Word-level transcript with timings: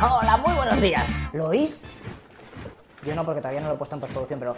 Hola, 0.00 0.36
muy 0.36 0.54
buenos 0.54 0.80
días. 0.80 1.10
¿Lo 1.32 1.48
oís? 1.48 1.88
Yo 3.04 3.16
no, 3.16 3.24
porque 3.24 3.40
todavía 3.40 3.60
no 3.60 3.66
lo 3.66 3.74
he 3.74 3.76
puesto 3.78 3.96
en 3.96 4.00
postproducción, 4.00 4.38
pero. 4.38 4.56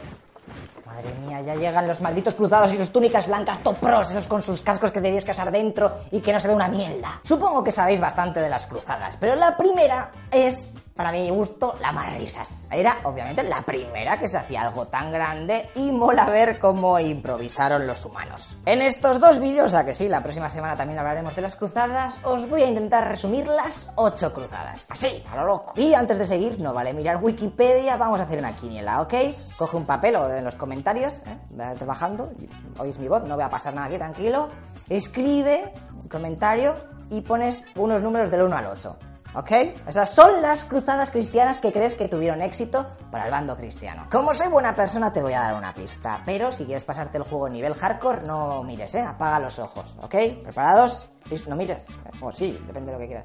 Madre 0.84 1.14
mía, 1.24 1.40
ya 1.40 1.54
llegan 1.54 1.88
los 1.88 2.02
malditos 2.02 2.34
cruzados 2.34 2.74
y 2.74 2.76
sus 2.76 2.90
túnicas 2.90 3.26
blancas 3.26 3.60
top 3.60 3.78
pros, 3.78 4.10
esos 4.10 4.26
con 4.26 4.42
sus 4.42 4.60
cascos 4.60 4.90
que 4.90 5.00
tenéis 5.00 5.24
que 5.24 5.30
asar 5.30 5.50
dentro 5.50 5.94
y 6.10 6.20
que 6.20 6.32
no 6.32 6.40
se 6.40 6.48
ve 6.48 6.54
una 6.54 6.68
mierda. 6.68 7.20
Supongo 7.22 7.64
que 7.64 7.70
sabéis 7.70 8.00
bastante 8.00 8.40
de 8.40 8.50
las 8.50 8.66
cruzadas, 8.66 9.16
pero 9.16 9.34
la 9.34 9.56
primera 9.56 10.10
es 10.30 10.72
para 11.00 11.12
mi 11.12 11.30
gusto, 11.30 11.74
la 11.80 11.92
más 11.92 12.14
risas. 12.18 12.68
Era, 12.70 12.98
obviamente, 13.04 13.42
la 13.42 13.62
primera 13.62 14.18
que 14.18 14.28
se 14.28 14.36
hacía 14.36 14.60
algo 14.60 14.88
tan 14.88 15.10
grande 15.10 15.70
y 15.74 15.92
mola 15.92 16.26
ver 16.26 16.58
cómo 16.58 17.00
improvisaron 17.00 17.86
los 17.86 18.04
humanos. 18.04 18.54
En 18.66 18.82
estos 18.82 19.18
dos 19.18 19.38
vídeos, 19.38 19.72
a 19.72 19.86
que 19.86 19.94
sí, 19.94 20.08
la 20.08 20.22
próxima 20.22 20.50
semana 20.50 20.76
también 20.76 20.98
hablaremos 20.98 21.34
de 21.34 21.40
las 21.40 21.56
cruzadas, 21.56 22.18
os 22.22 22.46
voy 22.50 22.64
a 22.64 22.68
intentar 22.68 23.08
resumir 23.08 23.46
las 23.46 23.90
ocho 23.94 24.34
cruzadas. 24.34 24.84
Así, 24.90 25.24
a 25.32 25.36
lo 25.36 25.46
loco. 25.46 25.72
Y 25.74 25.94
antes 25.94 26.18
de 26.18 26.26
seguir, 26.26 26.60
no 26.60 26.74
vale 26.74 26.92
mirar 26.92 27.16
Wikipedia, 27.24 27.96
vamos 27.96 28.20
a 28.20 28.24
hacer 28.24 28.38
una 28.38 28.52
quiniela, 28.52 29.00
¿ok? 29.00 29.14
Coge 29.56 29.78
un 29.78 29.86
papel 29.86 30.16
o 30.16 30.30
en 30.30 30.44
los 30.44 30.54
comentarios, 30.54 31.14
¿eh? 31.24 31.76
bajando, 31.86 32.30
oís 32.76 32.98
mi 32.98 33.08
voz, 33.08 33.24
no 33.24 33.36
voy 33.36 33.44
a 33.44 33.48
pasar 33.48 33.72
nada 33.72 33.86
aquí, 33.86 33.96
tranquilo. 33.96 34.50
Escribe 34.90 35.72
un 35.98 36.08
comentario 36.08 36.74
y 37.08 37.22
pones 37.22 37.64
unos 37.76 38.02
números 38.02 38.30
del 38.30 38.42
1 38.42 38.54
al 38.54 38.66
8. 38.66 39.09
¿Ok? 39.34 39.50
Esas 39.86 40.12
son 40.12 40.42
las 40.42 40.64
cruzadas 40.64 41.10
cristianas 41.10 41.58
que 41.58 41.72
crees 41.72 41.94
que 41.94 42.08
tuvieron 42.08 42.42
éxito 42.42 42.86
para 43.10 43.26
el 43.26 43.30
bando 43.30 43.56
cristiano. 43.56 44.06
Como 44.10 44.34
soy 44.34 44.48
buena 44.48 44.74
persona, 44.74 45.12
te 45.12 45.22
voy 45.22 45.34
a 45.34 45.40
dar 45.40 45.54
una 45.54 45.72
pista. 45.72 46.20
Pero 46.24 46.50
si 46.50 46.64
quieres 46.64 46.84
pasarte 46.84 47.18
el 47.18 47.24
juego 47.24 47.46
a 47.46 47.50
nivel 47.50 47.74
hardcore, 47.74 48.22
no 48.22 48.62
mires, 48.64 48.94
¿eh? 48.94 49.02
Apaga 49.02 49.38
los 49.38 49.58
ojos, 49.58 49.94
¿ok? 50.02 50.14
¿Preparados? 50.42 51.08
No 51.46 51.54
mires. 51.54 51.86
O 52.20 52.32
sí, 52.32 52.58
depende 52.66 52.90
de 52.90 52.92
lo 52.92 52.98
que 52.98 53.06
quieras. 53.06 53.24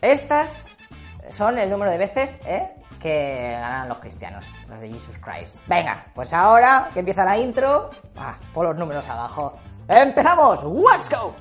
Estas 0.00 0.68
son 1.30 1.58
el 1.58 1.68
número 1.68 1.90
de 1.90 1.98
veces, 1.98 2.38
¿eh? 2.46 2.72
que 3.00 3.56
ganan 3.60 3.88
los 3.88 3.98
cristianos, 3.98 4.46
los 4.68 4.80
de 4.80 4.88
Jesus 4.88 5.16
Christ. 5.18 5.60
Venga, 5.66 6.06
pues 6.14 6.32
ahora 6.32 6.90
que 6.92 7.00
empieza 7.00 7.24
la 7.24 7.38
intro, 7.38 7.90
ah, 8.16 8.36
pon 8.52 8.66
los 8.66 8.76
números 8.76 9.08
abajo. 9.08 9.56
¡Empezamos! 9.88 10.64
¡Let's 10.64 11.10
go! 11.10 11.34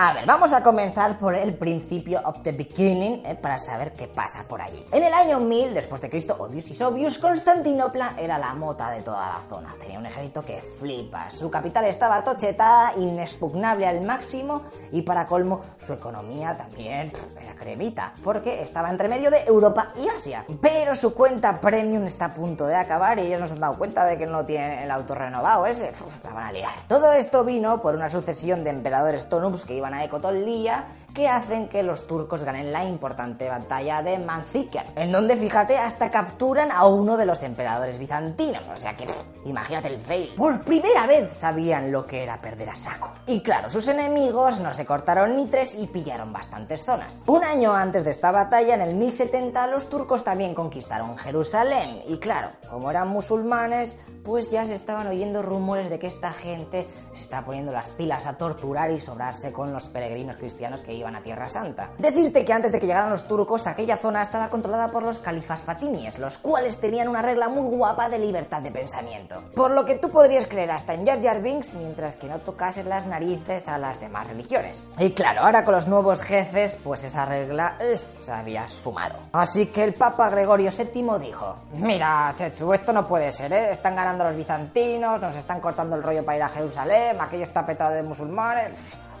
A 0.00 0.12
ver, 0.12 0.26
vamos 0.26 0.52
a 0.52 0.62
comenzar 0.62 1.18
por 1.18 1.34
el 1.34 1.54
principio 1.54 2.20
of 2.24 2.40
the 2.44 2.52
beginning 2.52 3.20
eh, 3.26 3.34
para 3.34 3.58
saber 3.58 3.94
qué 3.94 4.06
pasa 4.06 4.44
por 4.46 4.62
allí. 4.62 4.86
En 4.92 5.02
el 5.02 5.12
año 5.12 5.40
1000 5.40 5.74
después 5.74 6.00
de 6.00 6.08
Cristo, 6.08 6.36
obvious 6.38 6.70
y 6.70 6.84
obvious, 6.84 7.18
Constantinopla 7.18 8.14
era 8.16 8.38
la 8.38 8.54
mota 8.54 8.92
de 8.92 9.02
toda 9.02 9.26
la 9.26 9.40
zona. 9.48 9.74
Tenía 9.80 9.98
un 9.98 10.06
ejército 10.06 10.44
que 10.44 10.62
flipa. 10.78 11.32
Su 11.32 11.50
capital 11.50 11.86
estaba 11.86 12.22
tochetada, 12.22 12.92
inexpugnable 12.96 13.88
al 13.88 14.02
máximo 14.02 14.62
y 14.92 15.02
para 15.02 15.26
colmo 15.26 15.62
su 15.78 15.94
economía 15.94 16.56
también 16.56 17.10
era 17.42 17.56
cremita, 17.56 18.12
porque 18.22 18.62
estaba 18.62 18.90
entre 18.90 19.08
medio 19.08 19.32
de 19.32 19.42
Europa 19.46 19.94
y 20.00 20.06
Asia. 20.06 20.44
Pero 20.60 20.94
su 20.94 21.12
cuenta 21.12 21.60
premium 21.60 22.04
está 22.04 22.26
a 22.26 22.34
punto 22.34 22.68
de 22.68 22.76
acabar 22.76 23.18
y 23.18 23.22
ellos 23.22 23.40
no 23.40 23.48
se 23.48 23.54
han 23.54 23.60
dado 23.60 23.76
cuenta 23.76 24.04
de 24.04 24.16
que 24.16 24.28
no 24.28 24.46
tienen 24.46 24.78
el 24.78 24.92
auto 24.92 25.16
renovado 25.16 25.66
ese. 25.66 25.90
la 26.22 26.32
van 26.32 26.46
a 26.46 26.52
liar. 26.52 26.74
Todo 26.86 27.14
esto 27.14 27.42
vino 27.42 27.80
por 27.82 27.96
una 27.96 28.08
sucesión 28.08 28.62
de 28.62 28.70
emperadores 28.70 29.28
tonums 29.28 29.64
que 29.64 29.74
iban 29.74 29.87
a 29.94 30.04
Ecotolía 30.04 30.86
que 31.14 31.28
hacen 31.28 31.68
que 31.68 31.82
los 31.82 32.06
turcos 32.06 32.44
ganen 32.44 32.72
la 32.72 32.84
importante 32.84 33.48
batalla 33.48 34.02
de 34.02 34.18
Manzikert, 34.18 34.96
en 34.96 35.10
donde, 35.10 35.36
fíjate, 35.36 35.76
hasta 35.76 36.10
capturan 36.10 36.70
a 36.70 36.86
uno 36.86 37.16
de 37.16 37.26
los 37.26 37.42
emperadores 37.42 37.98
bizantinos. 37.98 38.66
O 38.68 38.76
sea 38.76 38.96
que, 38.96 39.06
imagínate 39.44 39.88
el 39.88 40.00
fail. 40.00 40.34
Por 40.36 40.60
primera 40.60 41.06
vez 41.06 41.36
sabían 41.36 41.90
lo 41.90 42.06
que 42.06 42.22
era 42.22 42.40
perder 42.40 42.70
a 42.70 42.74
saco. 42.74 43.12
Y 43.26 43.42
claro, 43.42 43.70
sus 43.70 43.88
enemigos 43.88 44.60
no 44.60 44.72
se 44.72 44.86
cortaron 44.86 45.36
ni 45.36 45.46
tres 45.46 45.74
y 45.74 45.86
pillaron 45.86 46.32
bastantes 46.32 46.84
zonas. 46.84 47.24
Un 47.26 47.44
año 47.44 47.74
antes 47.74 48.04
de 48.04 48.10
esta 48.10 48.30
batalla, 48.30 48.74
en 48.74 48.82
el 48.82 48.94
1070, 48.94 49.66
los 49.68 49.88
turcos 49.88 50.24
también 50.24 50.54
conquistaron 50.54 51.16
Jerusalén. 51.18 52.02
Y 52.06 52.18
claro, 52.18 52.50
como 52.70 52.90
eran 52.90 53.08
musulmanes, 53.08 53.96
pues 54.24 54.50
ya 54.50 54.66
se 54.66 54.74
estaban 54.74 55.06
oyendo 55.06 55.42
rumores 55.42 55.90
de 55.90 55.98
que 55.98 56.06
esta 56.06 56.32
gente 56.32 56.86
se 57.14 57.22
está 57.22 57.44
poniendo 57.44 57.72
las 57.72 57.90
pilas 57.90 58.26
a 58.26 58.36
torturar 58.36 58.90
y 58.90 59.00
sobrarse 59.00 59.52
con 59.52 59.72
los 59.72 59.88
peregrinos 59.88 60.36
cristianos 60.36 60.80
que 60.82 60.97
iban 60.98 61.16
a 61.16 61.22
Tierra 61.22 61.48
Santa. 61.48 61.90
Decirte 61.98 62.44
que 62.44 62.52
antes 62.52 62.72
de 62.72 62.80
que 62.80 62.86
llegaran 62.86 63.10
los 63.10 63.26
turcos, 63.26 63.66
aquella 63.66 63.96
zona 63.96 64.22
estaba 64.22 64.48
controlada 64.50 64.88
por 64.88 65.02
los 65.02 65.18
califas 65.18 65.62
fatimíes, 65.62 66.18
los 66.18 66.38
cuales 66.38 66.78
tenían 66.78 67.08
una 67.08 67.22
regla 67.22 67.48
muy 67.48 67.76
guapa 67.76 68.08
de 68.08 68.18
libertad 68.18 68.62
de 68.62 68.70
pensamiento. 68.70 69.42
Por 69.54 69.70
lo 69.70 69.84
que 69.84 69.96
tú 69.96 70.10
podrías 70.10 70.46
creer 70.46 70.70
hasta 70.70 70.94
en 70.94 71.06
Jar 71.06 71.22
Jar 71.22 71.42
Binks 71.42 71.74
mientras 71.74 72.16
que 72.16 72.28
no 72.28 72.38
tocases 72.38 72.86
las 72.86 73.06
narices 73.06 73.68
a 73.68 73.78
las 73.78 74.00
demás 74.00 74.26
religiones. 74.26 74.88
Y 74.98 75.12
claro, 75.12 75.42
ahora 75.42 75.64
con 75.64 75.74
los 75.74 75.86
nuevos 75.86 76.22
jefes, 76.22 76.76
pues 76.82 77.04
esa 77.04 77.24
regla 77.24 77.76
se 77.96 78.32
había 78.32 78.64
esfumado. 78.64 79.16
Así 79.32 79.66
que 79.66 79.84
el 79.84 79.94
Papa 79.94 80.28
Gregorio 80.30 80.70
VII 80.70 81.18
dijo, 81.18 81.56
mira, 81.74 82.32
Chechu, 82.36 82.72
esto 82.72 82.92
no 82.92 83.06
puede 83.06 83.32
ser, 83.32 83.52
¿eh? 83.52 83.72
Están 83.72 83.96
ganando 83.96 84.24
los 84.24 84.36
bizantinos, 84.36 85.20
nos 85.20 85.36
están 85.36 85.60
cortando 85.60 85.96
el 85.96 86.02
rollo 86.02 86.24
para 86.24 86.36
ir 86.36 86.42
a 86.42 86.48
Jerusalén, 86.48 87.16
aquello 87.20 87.44
está 87.44 87.64
petado 87.64 87.94
de 87.94 88.02
musulmanes. 88.02 88.72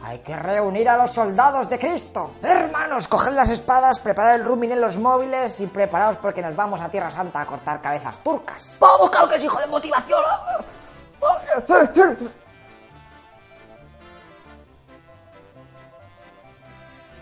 Hay 0.02 0.18
que 0.20 0.36
reunir 0.36 0.88
a 0.88 0.96
los 0.96 1.10
soldados 1.10 1.68
de 1.68 1.78
Cristo. 1.78 2.32
Hermanos, 2.42 3.08
coged 3.08 3.32
las 3.32 3.50
espadas, 3.50 3.98
preparad 3.98 4.36
el 4.36 4.44
rooming 4.44 4.72
en 4.72 4.80
los 4.80 4.96
móviles 4.96 5.60
y 5.60 5.66
preparaos 5.66 6.16
porque 6.16 6.40
nos 6.40 6.54
vamos 6.54 6.80
a 6.80 6.88
Tierra 6.88 7.10
Santa 7.10 7.40
a 7.40 7.46
cortar 7.46 7.82
cabezas 7.82 8.18
turcas. 8.18 8.76
¡Vamos, 8.78 9.10
claro 9.10 9.28
que 9.28 9.34
es 9.34 9.44
hijo 9.44 9.58
de 9.58 9.66
motivación! 9.66 10.22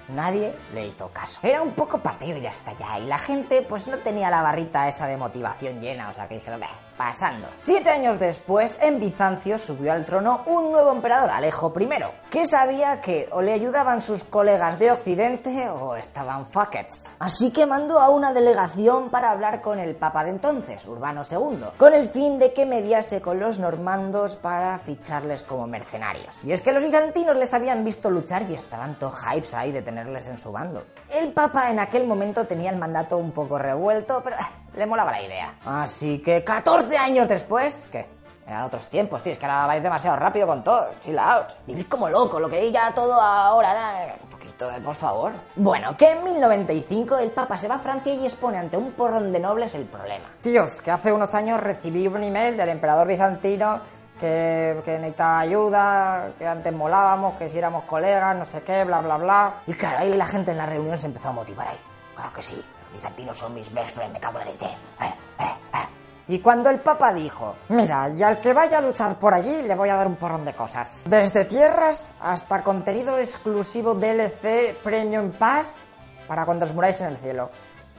Nadie 0.09 0.55
le 0.73 0.87
hizo 0.87 1.09
caso. 1.09 1.41
Era 1.43 1.63
un 1.63 1.73
poco 1.73 1.99
partido 1.99 2.39
y 2.39 2.41
ya 2.41 2.51
está 2.51 2.73
ya. 2.75 2.99
Y 2.99 3.07
la 3.07 3.19
gente 3.19 3.63
pues 3.63 3.89
no 3.89 3.99
tenía 3.99 4.31
la 4.31 4.43
barrita 4.43 4.87
esa 4.87 5.07
de 5.07 5.17
motivación 5.17 5.81
llena. 5.81 6.11
O 6.11 6.15
sea 6.15 6.29
que 6.29 6.37
dijeron, 6.37 6.61
pasando. 6.97 7.49
Siete 7.57 7.91
años 7.91 8.19
después, 8.19 8.79
en 8.81 9.01
Bizancio 9.01 9.59
subió 9.59 9.93
al 9.93 10.05
trono 10.05 10.43
un 10.47 10.73
nuevo 10.73 10.93
emperador, 10.93 11.31
Alejo 11.31 11.73
I, 11.79 11.89
que 12.31 12.47
sabía 12.47 13.01
que 13.01 13.29
o 13.33 13.43
le 13.43 13.53
ayudaban 13.53 14.03
sus 14.03 14.25
colegas 14.25 14.79
de 14.79 14.91
Occidente 14.91 15.69
o 15.69 15.97
estaban 15.97 16.47
fuckets. 16.47 17.05
Así 17.19 17.51
que 17.51 17.67
mandó 17.67 18.01
a 18.01 18.09
una 18.09 18.33
delegación 18.33 19.11
para 19.11 19.31
hablar 19.31 19.61
con 19.61 19.79
el 19.79 19.95
papa 19.95 20.25
de 20.25 20.31
entonces, 20.31 20.87
Urbano 20.87 21.23
II, 21.31 21.67
con 21.77 21.95
el 21.95 22.09
fin 22.09 22.39
de 22.39 22.53
que 22.53 22.67
mediase 22.67 23.21
con 23.21 23.41
los 23.41 23.59
normandos 23.59 24.37
para 24.37 24.79
ficharles 24.79 25.43
como 25.43 25.67
mercenarios. 25.67 26.39
Y 26.45 26.53
es 26.53 26.61
que 26.61 26.73
los 26.73 26.83
bizantinos 26.83 27.37
les 27.37 27.55
habían 27.55 27.85
visto 27.85 28.11
luchar 28.11 28.43
y 28.51 28.55
estaban 28.55 28.99
to 28.99 29.11
hypes 29.11 29.55
ahí 29.55 29.73
de 29.73 29.83
tenerles 29.83 30.29
en 30.29 30.39
su 30.39 30.53
bando. 30.53 30.85
El 31.11 31.33
papa 31.33 31.71
en 31.71 31.79
aquel 31.79 32.07
momento 32.07 32.47
tenía 32.47 32.71
el 32.71 32.77
mandato 32.77 33.17
un 33.19 33.33
poco 33.33 33.59
revuelto, 33.59 34.23
pero 34.25 34.37
le 34.77 34.87
molaba 34.87 35.11
la 35.11 35.23
idea. 35.23 35.55
Así 35.65 36.19
que 36.19 36.45
14 36.45 36.97
años 36.97 37.29
después, 37.29 37.89
¿qué? 37.91 38.07
Eran 38.47 38.63
otros 38.63 38.87
tiempos, 38.87 39.23
tío, 39.25 39.33
es 39.33 39.39
que 39.39 39.47
ahora 39.47 39.67
vais 39.67 39.83
demasiado 39.83 40.17
rápido 40.17 40.47
con 40.47 40.63
todo. 40.63 40.91
Chill 41.01 41.19
out. 41.19 41.49
Vivir 41.67 41.89
como 41.89 42.09
loco, 42.09 42.39
lo 42.39 42.49
que 42.49 42.71
ya 42.71 42.95
todo 42.95 43.21
ahora, 43.21 44.15
un 44.23 44.29
poquito, 44.29 44.71
por 44.85 44.95
favor. 44.95 45.33
Bueno, 45.57 45.97
que 45.97 46.13
en 46.13 46.23
1095 46.23 47.19
el 47.19 47.33
Papa 47.33 47.59
se 47.59 47.67
va 47.67 47.75
a 47.77 47.79
Francia 47.81 48.15
y 48.15 48.25
expone 48.25 48.59
ante 48.59 48.77
un 48.77 48.93
porrón 48.93 49.33
de 49.33 49.41
nobles 49.41 49.75
el 49.75 49.85
problema. 49.85 50.27
Tíos, 50.43 50.81
que 50.81 50.93
hace 50.93 51.13
unos 51.13 51.35
años 51.35 51.61
recibí 51.61 52.07
un 52.07 52.23
email 52.23 52.57
del 52.57 52.69
emperador 52.69 53.09
bizantino 53.09 53.81
que, 54.21 54.81
que 54.85 54.93
necesitaba 54.99 55.41
ayuda, 55.41 56.29
que 56.39 56.47
antes 56.47 56.73
molábamos, 56.73 57.37
que 57.39 57.51
si 57.51 57.59
éramos 57.59 57.83
colegas, 57.85 58.37
no 58.37 58.45
sé 58.45 58.63
qué, 58.63 58.85
bla, 58.85 59.01
bla, 59.01 59.17
bla. 59.17 59.55
Y 59.67 59.75
claro, 59.75 59.99
ahí 59.99 60.15
la 60.15 60.27
gente 60.27 60.53
en 60.53 60.59
la 60.59 60.67
reunión 60.67 60.97
se 60.99 61.09
empezó 61.09 61.31
a 61.31 61.33
motivar 61.33 61.67
ahí. 61.67 61.79
Claro 62.15 62.33
que 62.33 62.43
sí, 62.43 62.65
bizantinos 62.97 63.39
son 63.39 63.55
mis 63.55 63.73
best 63.73 63.95
friends, 63.95 64.13
me 64.13 64.21
cago 64.21 64.39
en 64.41 64.47
la 64.47 64.51
leche. 64.53 64.67
Eh, 64.67 65.15
eh, 65.39 65.45
eh. 65.75 65.89
Y 66.29 66.41
cuando 66.41 66.71
el 66.71 66.81
Papa 66.81 67.13
dijo, 67.13 67.57
mira, 67.69 68.09
y 68.09 68.23
al 68.23 68.41
que 68.41 68.53
vaya 68.53 68.79
a 68.79 68.81
luchar 68.81 69.17
por 69.19 69.33
allí 69.33 69.63
le 69.63 69.75
voy 69.75 69.89
a 69.89 69.97
dar 69.97 70.07
un 70.07 70.17
porrón 70.17 70.45
de 70.45 70.55
cosas. 70.55 71.03
Desde 71.07 71.45
tierras 71.45 72.11
hasta 72.21 72.63
contenido 72.63 73.19
exclusivo 73.19 73.95
DLC 73.95 74.77
Premium 74.83 75.31
Pass 75.33 75.87
para 76.27 76.45
cuando 76.45 76.65
os 76.65 76.75
muráis 76.75 77.01
en 77.01 77.09
el 77.09 77.17
cielo. 77.19 77.51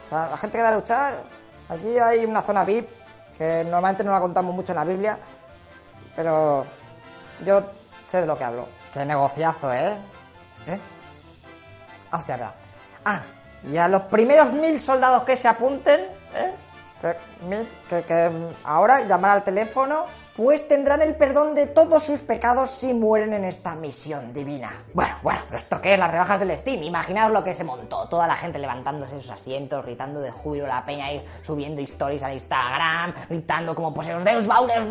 O 0.03 0.07
sea, 0.07 0.29
la 0.29 0.37
gente 0.37 0.57
que 0.57 0.63
va 0.63 0.69
a 0.69 0.75
luchar, 0.75 1.23
aquí 1.69 1.97
hay 1.97 2.25
una 2.25 2.41
zona 2.41 2.65
VIP, 2.65 2.89
que 3.37 3.63
normalmente 3.63 4.03
no 4.03 4.11
la 4.11 4.19
contamos 4.19 4.53
mucho 4.53 4.73
en 4.73 4.77
la 4.77 4.83
Biblia, 4.83 5.17
pero 6.15 6.65
yo 7.45 7.63
sé 8.03 8.21
de 8.21 8.27
lo 8.27 8.37
que 8.37 8.43
hablo. 8.43 8.67
Qué 8.93 9.05
negociazo, 9.05 9.71
¿eh? 9.71 9.97
¿Eh? 10.67 10.79
Hostia, 12.11 12.35
verdad. 12.35 12.53
Ah, 13.05 13.21
y 13.71 13.77
a 13.77 13.87
los 13.87 14.03
primeros 14.03 14.53
mil 14.53 14.79
soldados 14.79 15.23
que 15.23 15.35
se 15.35 15.47
apunten, 15.47 16.01
¿eh? 16.35 16.53
Que, 17.89 18.03
que, 18.03 18.31
ahora 18.63 19.01
llamar 19.01 19.31
al 19.31 19.43
teléfono 19.43 20.05
pues 20.37 20.67
tendrán 20.67 21.01
el 21.01 21.15
perdón 21.15 21.55
de 21.55 21.65
todos 21.65 22.03
sus 22.03 22.21
pecados 22.21 22.69
si 22.69 22.93
mueren 22.93 23.33
en 23.33 23.43
esta 23.43 23.73
misión 23.73 24.31
divina. 24.33 24.85
Bueno, 24.93 25.15
bueno, 25.23 25.39
esto 25.51 25.81
qué 25.81 25.95
es 25.95 25.99
las 25.99 26.11
rebajas 26.11 26.39
del 26.39 26.55
Steam. 26.55 26.83
Imaginaos 26.83 27.33
lo 27.33 27.43
que 27.43 27.55
se 27.55 27.63
montó. 27.63 28.07
Toda 28.07 28.27
la 28.27 28.35
gente 28.35 28.59
levantándose 28.59 29.15
en 29.15 29.21
sus 29.21 29.31
asientos, 29.31 29.83
gritando 29.83 30.19
de 30.19 30.29
júbilo, 30.29 30.67
la 30.67 30.85
peña 30.85 31.07
ahí 31.07 31.25
subiendo 31.41 31.81
stories 31.81 32.21
al 32.21 32.33
Instagram, 32.33 33.15
gritando 33.27 33.73
como 33.73 33.91
pues 33.91 34.07
Deus 34.07 34.47
va, 34.47 34.61
Deus. 34.67 34.87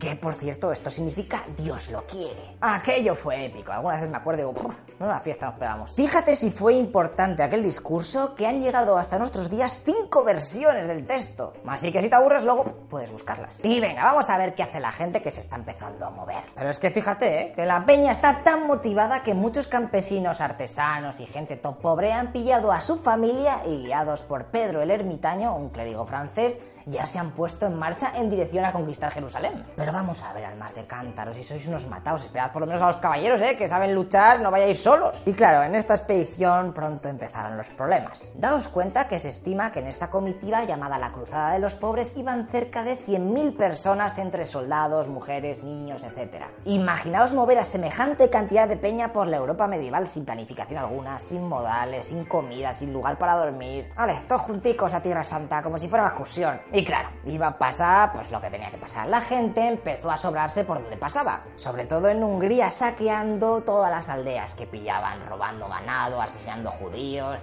Que 0.00 0.16
por 0.16 0.32
cierto, 0.32 0.72
esto 0.72 0.88
significa 0.88 1.44
Dios 1.58 1.90
lo 1.90 2.02
quiere. 2.04 2.56
Aquello 2.62 3.14
fue 3.14 3.44
épico. 3.44 3.70
Alguna 3.70 4.00
vez 4.00 4.08
me 4.08 4.16
acuerdo 4.16 4.42
y 4.42 4.46
digo, 4.46 4.74
no 4.98 5.06
una 5.06 5.20
fiesta 5.20 5.46
nos 5.46 5.56
pegamos. 5.56 5.92
Fíjate 5.92 6.36
si 6.36 6.50
fue 6.50 6.72
importante 6.72 7.42
aquel 7.42 7.62
discurso 7.62 8.34
que 8.34 8.46
han 8.46 8.62
llegado 8.62 8.96
hasta 8.96 9.18
nuestros 9.18 9.50
días 9.50 9.78
cinco 9.84 10.24
versiones 10.24 10.88
del 10.88 11.06
texto. 11.06 11.52
Así 11.66 11.92
que 11.92 12.00
si 12.00 12.08
te 12.08 12.14
aburres, 12.14 12.44
luego 12.44 12.64
puedes 12.88 13.12
buscarlas. 13.12 13.60
Y 13.62 13.78
venga, 13.80 14.04
vamos 14.04 14.30
a 14.30 14.38
ver 14.38 14.53
qué 14.54 14.62
hace 14.62 14.80
la 14.80 14.92
gente 14.92 15.22
que 15.22 15.30
se 15.30 15.40
está 15.40 15.56
empezando 15.56 16.06
a 16.06 16.10
mover. 16.10 16.42
Pero 16.54 16.70
es 16.70 16.78
que 16.78 16.90
fíjate, 16.90 17.40
¿eh? 17.40 17.52
que 17.54 17.66
la 17.66 17.84
peña 17.84 18.12
está 18.12 18.42
tan 18.42 18.66
motivada 18.66 19.22
que 19.22 19.34
muchos 19.34 19.66
campesinos, 19.66 20.40
artesanos 20.40 21.20
y 21.20 21.26
gente 21.26 21.56
top 21.56 21.80
pobre 21.80 22.12
han 22.12 22.32
pillado 22.32 22.72
a 22.72 22.80
su 22.80 22.96
familia 22.96 23.60
y 23.66 23.84
guiados 23.84 24.22
por 24.22 24.46
Pedro 24.46 24.82
el 24.82 24.90
Ermitaño, 24.90 25.54
un 25.56 25.70
clérigo 25.70 26.06
francés, 26.06 26.58
ya 26.86 27.06
se 27.06 27.18
han 27.18 27.30
puesto 27.32 27.66
en 27.66 27.78
marcha 27.78 28.12
en 28.14 28.30
dirección 28.30 28.64
a 28.64 28.72
conquistar 28.72 29.12
Jerusalén. 29.12 29.64
Pero 29.76 29.92
vamos 29.92 30.22
a 30.22 30.32
ver, 30.32 30.44
almas 30.44 30.74
de 30.74 30.84
cántaros, 30.84 31.36
si 31.36 31.44
sois 31.44 31.66
unos 31.66 31.86
matados, 31.88 32.24
esperad 32.24 32.52
por 32.52 32.60
lo 32.60 32.66
menos 32.66 32.82
a 32.82 32.88
los 32.88 32.96
caballeros, 32.96 33.40
¿eh? 33.40 33.56
que 33.56 33.68
saben 33.68 33.94
luchar, 33.94 34.40
no 34.40 34.50
vayáis 34.50 34.82
solos. 34.82 35.22
Y 35.26 35.32
claro, 35.32 35.62
en 35.62 35.74
esta 35.74 35.94
expedición 35.94 36.72
pronto 36.72 37.08
empezaron 37.08 37.56
los 37.56 37.70
problemas. 37.70 38.30
Daos 38.34 38.68
cuenta 38.68 39.08
que 39.08 39.18
se 39.18 39.28
estima 39.28 39.72
que 39.72 39.80
en 39.80 39.86
esta 39.86 40.10
comitiva 40.10 40.64
llamada 40.64 40.98
la 40.98 41.12
Cruzada 41.12 41.52
de 41.52 41.58
los 41.58 41.74
Pobres 41.74 42.14
iban 42.16 42.48
cerca 42.48 42.82
de 42.82 42.98
100.000 42.98 43.56
personas 43.56 44.18
entre 44.18 44.44
soldados, 44.44 45.08
mujeres, 45.08 45.62
niños, 45.62 46.02
etc. 46.04 46.44
Imaginaos 46.64 47.32
mover 47.32 47.58
a 47.58 47.64
semejante 47.64 48.30
cantidad 48.30 48.68
de 48.68 48.76
peña 48.76 49.12
por 49.12 49.26
la 49.26 49.36
Europa 49.36 49.66
medieval 49.66 50.06
sin 50.06 50.24
planificación 50.24 50.78
alguna, 50.78 51.18
sin 51.18 51.46
modales, 51.48 52.06
sin 52.06 52.24
comida, 52.24 52.74
sin 52.74 52.92
lugar 52.92 53.18
para 53.18 53.34
dormir. 53.34 53.90
Vale, 53.96 54.22
todos 54.28 54.42
junticos 54.42 54.94
a 54.94 55.00
Tierra 55.00 55.24
Santa, 55.24 55.62
como 55.62 55.78
si 55.78 55.88
fuera 55.88 56.04
una 56.04 56.10
excursión. 56.10 56.60
Y 56.74 56.84
claro, 56.84 57.08
iba 57.24 57.46
a 57.46 57.56
pasar 57.56 58.12
pues 58.12 58.32
lo 58.32 58.40
que 58.40 58.50
tenía 58.50 58.68
que 58.68 58.78
pasar. 58.78 59.08
La 59.08 59.20
gente 59.20 59.64
empezó 59.64 60.10
a 60.10 60.16
sobrarse 60.16 60.64
por 60.64 60.80
donde 60.82 60.96
pasaba, 60.96 61.44
sobre 61.54 61.84
todo 61.84 62.08
en 62.08 62.24
Hungría 62.24 62.68
saqueando 62.68 63.60
todas 63.60 63.92
las 63.92 64.08
aldeas 64.08 64.56
que 64.56 64.66
pillaban, 64.66 65.24
robando 65.28 65.68
ganado, 65.68 66.20
asesinando 66.20 66.72
judíos, 66.72 67.38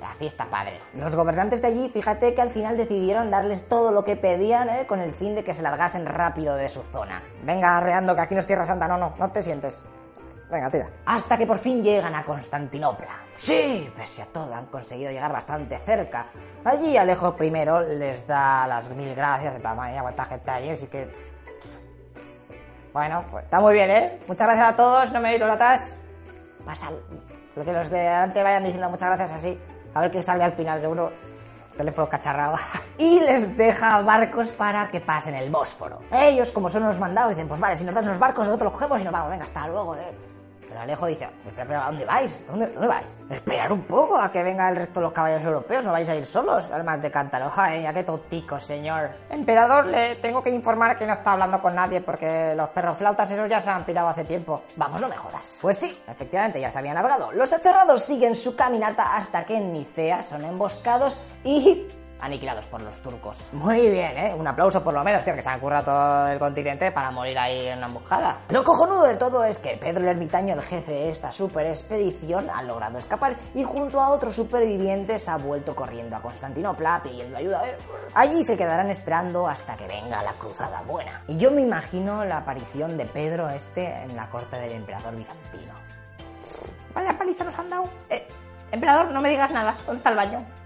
la 0.00 0.14
fiesta 0.14 0.46
padre. 0.46 0.80
Los 0.94 1.14
gobernantes 1.14 1.60
de 1.60 1.68
allí, 1.68 1.90
fíjate 1.92 2.34
que 2.34 2.40
al 2.40 2.48
final 2.48 2.78
decidieron 2.78 3.30
darles 3.30 3.68
todo 3.68 3.92
lo 3.92 4.06
que 4.06 4.16
pedían 4.16 4.70
¿eh? 4.70 4.86
con 4.86 5.00
el 5.00 5.12
fin 5.12 5.34
de 5.34 5.44
que 5.44 5.52
se 5.52 5.60
largasen 5.60 6.06
rápido 6.06 6.56
de 6.56 6.70
su 6.70 6.80
zona. 6.80 7.22
Venga, 7.44 7.76
arreando 7.76 8.14
que 8.14 8.22
aquí 8.22 8.34
no 8.34 8.40
es 8.40 8.46
Tierra 8.46 8.64
Santa, 8.64 8.88
no, 8.88 8.96
no, 8.96 9.12
no 9.18 9.30
te 9.32 9.42
sientes. 9.42 9.84
Venga, 10.52 10.68
tira. 10.68 10.86
Hasta 11.06 11.38
que 11.38 11.46
por 11.46 11.58
fin 11.58 11.82
llegan 11.82 12.14
a 12.14 12.22
Constantinopla. 12.22 13.08
Sí, 13.36 13.90
pese 13.96 14.20
a 14.20 14.26
todo, 14.26 14.54
han 14.54 14.66
conseguido 14.66 15.10
llegar 15.10 15.32
bastante 15.32 15.78
cerca. 15.78 16.26
Allí 16.62 16.94
Alejo 16.94 17.34
I 17.40 17.50
les 17.96 18.26
da 18.26 18.66
las 18.66 18.90
mil 18.90 19.14
gracias, 19.14 19.54
en 19.54 19.62
plan, 19.62 19.76
cuánta 19.76 20.26
gente 20.26 20.50
hay, 20.50 20.68
así 20.68 20.88
que... 20.88 21.10
Bueno, 22.92 23.24
pues 23.30 23.44
está 23.44 23.60
muy 23.60 23.72
bien, 23.72 23.90
¿eh? 23.90 24.18
Muchas 24.28 24.46
gracias 24.46 24.68
a 24.68 24.76
todos, 24.76 25.10
no 25.10 25.20
me 25.22 25.42
atrás. 25.42 25.98
Pasa 26.66 26.90
lo 27.56 27.64
que 27.64 27.72
los 27.72 27.88
de 27.88 28.06
antes 28.06 28.44
vayan 28.44 28.64
diciendo 28.64 28.90
muchas 28.90 29.08
gracias 29.08 29.32
así. 29.32 29.58
A 29.94 30.02
ver 30.02 30.10
qué 30.10 30.22
sale 30.22 30.44
al 30.44 30.52
final, 30.52 30.82
seguro 30.82 31.12
teléfono 31.78 32.10
cacharrado. 32.10 32.58
y 32.98 33.20
les 33.20 33.56
deja 33.56 34.02
barcos 34.02 34.52
para 34.52 34.90
que 34.90 35.00
pasen 35.00 35.34
el 35.34 35.48
Bósforo. 35.48 36.00
Ellos, 36.12 36.52
como 36.52 36.68
son 36.68 36.82
los 36.82 36.98
mandados, 36.98 37.30
dicen, 37.30 37.48
pues 37.48 37.58
vale, 37.58 37.74
si 37.74 37.84
nos 37.84 37.94
dan 37.94 38.04
los 38.04 38.18
barcos, 38.18 38.46
nosotros 38.46 38.70
los 38.70 38.72
cogemos 38.74 39.00
y 39.00 39.04
nos 39.04 39.14
vamos, 39.14 39.30
venga, 39.30 39.44
hasta 39.44 39.66
luego. 39.66 39.96
¿eh? 39.96 40.31
Pero 40.72 40.84
Alejo 40.84 41.06
dice, 41.06 41.28
pero, 41.54 41.82
¿a 41.82 41.86
dónde 41.86 42.06
vais? 42.06 42.46
¿Dónde, 42.46 42.66
¿Dónde 42.68 42.88
vais? 42.88 43.22
Esperar 43.28 43.70
un 43.70 43.82
poco 43.82 44.18
a 44.18 44.32
que 44.32 44.42
venga 44.42 44.70
el 44.70 44.76
resto 44.76 45.00
de 45.00 45.04
los 45.04 45.12
caballos 45.12 45.44
europeos, 45.44 45.84
no 45.84 45.92
vais 45.92 46.08
a 46.08 46.14
ir 46.14 46.24
solos, 46.24 46.64
almas 46.70 47.02
de 47.02 47.10
cántalo. 47.10 47.52
Ay, 47.54 47.82
ya 47.82 47.92
qué 47.92 48.02
tonticos, 48.04 48.64
señor. 48.64 49.10
Emperador, 49.28 49.84
le 49.84 50.16
tengo 50.16 50.42
que 50.42 50.48
informar 50.48 50.96
que 50.96 51.06
no 51.06 51.12
está 51.12 51.32
hablando 51.32 51.60
con 51.60 51.74
nadie 51.74 52.00
porque 52.00 52.54
los 52.56 52.70
perros 52.70 52.96
flautas 52.96 53.30
esos 53.30 53.50
ya 53.50 53.60
se 53.60 53.68
han 53.68 53.84
pirado 53.84 54.08
hace 54.08 54.24
tiempo. 54.24 54.62
Vamos, 54.76 54.98
no 54.98 55.08
me 55.08 55.16
jodas. 55.16 55.58
Pues 55.60 55.76
sí, 55.76 56.00
efectivamente, 56.08 56.58
ya 56.58 56.70
se 56.70 56.78
habían 56.78 56.94
largado. 56.94 57.32
Los 57.32 57.52
achorrados 57.52 58.02
siguen 58.02 58.34
su 58.34 58.56
caminata 58.56 59.14
hasta 59.14 59.44
que 59.44 59.56
en 59.56 59.74
Nicea 59.74 60.22
son 60.22 60.42
emboscados 60.42 61.20
y 61.44 61.86
aniquilados 62.22 62.66
por 62.68 62.80
los 62.80 62.94
turcos. 63.02 63.48
Muy 63.52 63.90
bien, 63.90 64.16
¿eh? 64.16 64.34
Un 64.34 64.46
aplauso 64.46 64.82
por 64.82 64.94
lo 64.94 65.02
menos, 65.04 65.24
tío, 65.24 65.34
que 65.34 65.42
se 65.42 65.48
han 65.48 65.60
currado 65.60 65.84
todo 65.84 66.28
el 66.28 66.38
continente 66.38 66.92
para 66.92 67.10
morir 67.10 67.36
ahí 67.38 67.66
en 67.66 67.78
una 67.78 67.88
emboscada. 67.88 68.38
Lo 68.48 68.62
cojonudo 68.62 69.04
de 69.04 69.16
todo 69.16 69.44
es 69.44 69.58
que 69.58 69.76
Pedro 69.76 70.02
el 70.02 70.08
Ermitaño, 70.08 70.54
el 70.54 70.62
jefe 70.62 70.92
de 70.92 71.10
esta 71.10 71.32
super 71.32 71.66
expedición, 71.66 72.48
ha 72.48 72.62
logrado 72.62 72.98
escapar 72.98 73.36
y 73.54 73.64
junto 73.64 74.00
a 74.00 74.10
otros 74.10 74.34
supervivientes 74.34 75.28
ha 75.28 75.36
vuelto 75.36 75.74
corriendo 75.74 76.16
a 76.16 76.22
Constantinopla 76.22 77.02
pidiendo 77.02 77.36
ayuda. 77.36 77.64
Allí 78.14 78.44
se 78.44 78.56
quedarán 78.56 78.88
esperando 78.88 79.48
hasta 79.48 79.76
que 79.76 79.88
venga 79.88 80.22
la 80.22 80.32
cruzada 80.34 80.82
buena. 80.82 81.24
Y 81.26 81.36
yo 81.38 81.50
me 81.50 81.62
imagino 81.62 82.24
la 82.24 82.38
aparición 82.38 82.96
de 82.96 83.04
Pedro 83.06 83.48
este 83.48 84.02
en 84.02 84.14
la 84.14 84.30
corte 84.30 84.56
del 84.56 84.72
emperador 84.72 85.16
bizantino. 85.16 85.74
Vaya 86.94 87.18
paliza 87.18 87.42
nos 87.42 87.58
han 87.58 87.68
dado. 87.68 87.88
Eh, 88.08 88.26
emperador, 88.70 89.10
no 89.10 89.20
me 89.20 89.30
digas 89.30 89.50
nada. 89.50 89.74
¿Dónde 89.86 89.96
está 89.96 90.10
el 90.10 90.16
baño? 90.16 90.61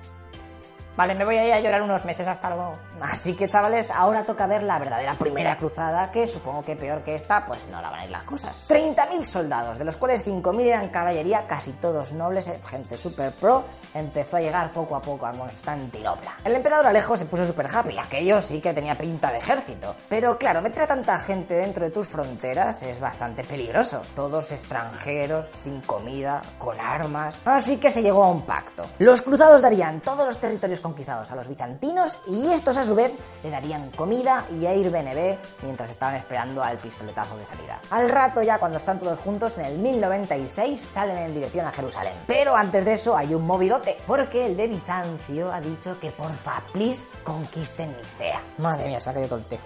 Vale, 0.96 1.14
me 1.14 1.26
voy 1.26 1.37
a 1.37 1.46
ir 1.46 1.52
a 1.52 1.60
llorar 1.60 1.82
unos 1.82 2.06
meses 2.06 2.26
hasta 2.26 2.48
luego. 2.48 2.78
Así 3.02 3.34
que 3.34 3.50
chavales, 3.50 3.90
ahora 3.90 4.25
toca 4.25 4.46
ver 4.46 4.62
la 4.62 4.78
verdadera 4.78 5.14
primera 5.19 5.58
cruzada, 5.58 6.10
que 6.10 6.26
supongo 6.26 6.62
que 6.64 6.75
peor 6.75 7.02
que 7.02 7.14
esta, 7.14 7.44
pues 7.44 7.69
no 7.69 7.82
la 7.82 7.90
van 7.90 8.00
a 8.00 8.04
ir 8.06 8.10
las 8.10 8.22
cosas. 8.22 8.66
30.000 8.69 9.25
soldados, 9.25 9.76
de 9.76 9.84
los 9.84 9.98
cuales 9.98 10.26
5.000 10.26 10.60
eran 10.62 10.88
caballería, 10.88 11.46
casi 11.46 11.72
todos 11.72 12.12
nobles, 12.12 12.48
eh, 12.48 12.58
gente 12.64 12.96
super 12.96 13.32
pro, 13.32 13.64
empezó 13.93 14.38
a 14.38 14.40
llegar 14.40 14.72
poco 14.72 14.96
a 14.96 15.02
poco 15.02 15.26
a 15.26 15.32
Constantinopla. 15.32 16.38
El 16.44 16.54
emperador 16.54 16.87
Alejo 16.87 17.16
se 17.19 17.26
puso 17.26 17.44
super 17.44 17.66
happy, 17.66 17.98
aquello 17.98 18.40
sí 18.40 18.62
que 18.62 18.72
tenía 18.72 18.96
pinta 18.96 19.31
de 19.31 19.38
ejército. 19.38 19.94
Pero 20.08 20.38
claro, 20.38 20.62
meter 20.62 20.84
a 20.84 20.87
tanta 20.87 21.19
gente 21.19 21.54
dentro 21.54 21.84
de 21.84 21.90
tus 21.90 22.08
fronteras 22.08 22.82
es 22.82 22.98
bastante 23.00 23.44
peligroso. 23.44 24.00
Todos 24.14 24.50
extranjeros, 24.53 25.48
sin 25.50 25.82
comida, 25.82 26.41
con 26.58 26.81
armas. 26.81 27.36
Así 27.44 27.76
que 27.76 27.91
se 27.91 28.03
llegó 28.03 28.24
a 28.24 28.31
un 28.31 28.46
pacto. 28.46 28.86
Los 28.98 29.20
cruzados 29.20 29.60
darían 29.60 30.00
todos 30.00 30.24
los 30.26 30.38
territorios 30.38 30.81
conquistados 30.86 31.32
a 31.32 31.36
los 31.36 31.48
bizantinos 31.48 32.19
y 32.28 32.52
estos 32.52 32.76
a 32.76 32.84
su 32.84 32.94
vez 32.94 33.12
le 33.43 33.50
darían 33.50 33.90
comida 33.90 34.44
y 34.52 34.66
air 34.66 34.90
BNB 34.90 35.38
mientras 35.62 35.90
estaban 35.90 36.14
esperando 36.14 36.62
al 36.62 36.78
pistoletazo 36.78 37.36
de 37.36 37.44
salida. 37.44 37.81
Al 37.90 38.08
rato 38.08 38.43
ya 38.43 38.58
cuando 38.58 38.76
están 38.76 38.98
todos 38.98 39.19
juntos 39.19 39.58
en 39.58 39.64
el 39.64 39.78
1096 39.78 40.81
salen 40.81 41.19
en 41.19 41.34
dirección 41.34 41.66
a 41.66 41.72
Jerusalén. 41.72 42.14
Pero 42.26 42.55
antes 42.55 42.84
de 42.84 42.94
eso 42.94 43.16
hay 43.16 43.34
un 43.34 43.44
movidote 43.44 43.98
porque 44.06 44.46
el 44.46 44.56
de 44.56 44.69
Bizancio 44.69 45.52
ha 45.52 45.60
dicho 45.60 45.98
que 45.98 46.10
porfa, 46.10 46.62
please, 46.72 47.06
conquisten 47.24 47.96
Nicea. 47.96 48.40
Madre 48.58 48.86
mía, 48.86 49.00
se 49.00 49.10
ha 49.10 49.12
caído 49.12 49.28
todo 49.28 49.38
el 49.40 49.46
té. 49.46 49.58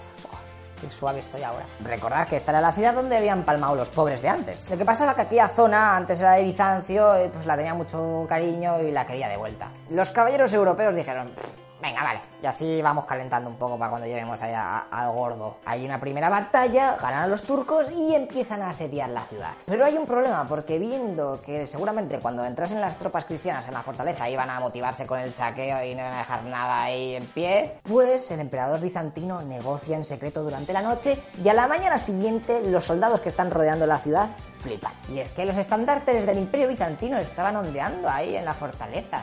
Qué 0.80 0.90
suave 0.90 1.18
estoy 1.20 1.42
ahora. 1.42 1.66
Recordad 1.84 2.26
que 2.26 2.36
esta 2.36 2.52
era 2.52 2.60
la 2.60 2.72
ciudad 2.72 2.94
donde 2.94 3.16
habían 3.16 3.42
palmado 3.44 3.74
los 3.74 3.90
pobres 3.90 4.22
de 4.22 4.28
antes. 4.28 4.68
Lo 4.70 4.78
que 4.78 4.84
pasa 4.84 5.08
es 5.08 5.14
que 5.14 5.22
aquella 5.22 5.48
zona 5.48 5.96
antes 5.96 6.20
era 6.20 6.32
de 6.32 6.42
Bizancio, 6.42 7.30
pues 7.32 7.44
la 7.46 7.56
tenía 7.56 7.74
mucho 7.74 8.24
cariño 8.28 8.80
y 8.80 8.90
la 8.90 9.06
quería 9.06 9.28
de 9.28 9.36
vuelta. 9.36 9.68
Los 9.90 10.10
caballeros 10.10 10.52
europeos 10.52 10.94
dijeron, 10.94 11.32
Venga, 11.80 12.02
vale. 12.02 12.29
Y 12.42 12.46
así 12.46 12.80
vamos 12.80 13.04
calentando 13.04 13.50
un 13.50 13.56
poco 13.56 13.78
para 13.78 13.90
cuando 13.90 14.06
lleguemos 14.06 14.40
allá 14.40 14.86
al 14.90 15.12
gordo. 15.12 15.58
Hay 15.66 15.84
una 15.84 16.00
primera 16.00 16.30
batalla, 16.30 16.96
ganan 16.96 17.24
a 17.24 17.26
los 17.26 17.42
turcos 17.42 17.90
y 17.92 18.14
empiezan 18.14 18.62
a 18.62 18.70
asediar 18.70 19.10
la 19.10 19.22
ciudad. 19.22 19.52
Pero 19.66 19.84
hay 19.84 19.96
un 19.96 20.06
problema, 20.06 20.46
porque 20.48 20.78
viendo 20.78 21.40
que 21.44 21.66
seguramente 21.66 22.18
cuando 22.18 22.44
entrasen 22.44 22.80
las 22.80 22.96
tropas 22.96 23.26
cristianas 23.26 23.68
en 23.68 23.74
la 23.74 23.82
fortaleza 23.82 24.28
iban 24.28 24.48
a 24.48 24.58
motivarse 24.60 25.06
con 25.06 25.20
el 25.20 25.32
saqueo 25.32 25.84
y 25.84 25.94
no 25.94 26.00
iban 26.00 26.14
a 26.14 26.18
dejar 26.18 26.44
nada 26.44 26.82
ahí 26.82 27.14
en 27.14 27.26
pie, 27.26 27.78
pues 27.82 28.30
el 28.30 28.40
emperador 28.40 28.80
bizantino 28.80 29.42
negocia 29.42 29.96
en 29.96 30.04
secreto 30.04 30.42
durante 30.42 30.72
la 30.72 30.82
noche 30.82 31.18
y 31.42 31.48
a 31.48 31.54
la 31.54 31.68
mañana 31.68 31.98
siguiente 31.98 32.62
los 32.62 32.84
soldados 32.84 33.20
que 33.20 33.28
están 33.28 33.50
rodeando 33.50 33.86
la 33.86 33.98
ciudad 33.98 34.28
flipan. 34.60 34.92
Y 35.08 35.18
es 35.18 35.32
que 35.32 35.44
los 35.44 35.56
estandartes 35.56 36.26
del 36.26 36.38
Imperio 36.38 36.68
Bizantino 36.68 37.18
estaban 37.18 37.56
ondeando 37.56 38.08
ahí 38.08 38.36
en 38.36 38.44
la 38.44 38.54
fortaleza. 38.54 39.22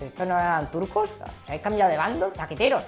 ¿Esto 0.00 0.26
no 0.26 0.34
eran 0.34 0.70
turcos? 0.70 1.16
¿Se 1.46 1.52
han 1.52 1.58
cambiado 1.60 1.90
de 1.90 1.96
bando? 1.96 2.32